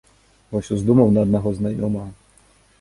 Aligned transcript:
Вось 0.55 0.71
уздумаў 0.77 1.13
на 1.19 1.27
аднаго 1.27 1.55
знаёмага. 1.61 2.11